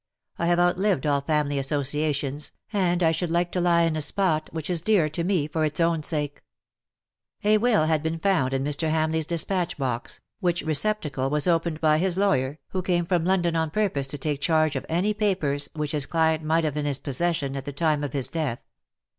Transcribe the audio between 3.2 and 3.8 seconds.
like to